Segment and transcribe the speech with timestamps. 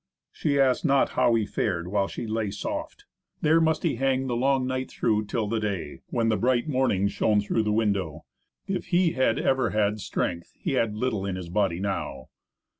[0.31, 3.05] She asked not how he fared while she lay soft.
[3.41, 7.07] There must he hang the long night through till the day, when the bright morning
[7.07, 8.25] shone through the window.
[8.65, 12.29] If he had ever had strength, he had little in his body now.